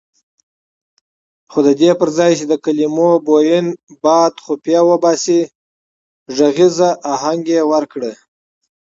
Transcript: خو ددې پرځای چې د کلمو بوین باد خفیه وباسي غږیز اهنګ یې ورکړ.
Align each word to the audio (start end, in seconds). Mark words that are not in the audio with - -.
خو 1.51 1.59
ددې 1.67 1.91
پرځای 2.01 2.31
چې 2.39 2.45
د 2.51 2.53
کلمو 2.63 3.09
بوین 3.27 3.65
باد 4.03 4.33
خفیه 4.45 4.81
وباسي 4.89 5.39
غږیز 6.37 6.77
اهنګ 7.13 7.43
یې 7.55 7.61
ورکړ. 7.71 8.01